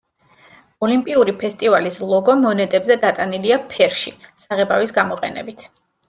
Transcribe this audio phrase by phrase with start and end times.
[0.85, 4.15] ოლიმპიური ფესტივალის ლოგო მონეტებზე დატანილია ფერში,
[4.47, 5.67] საღებავების გამოყენებით.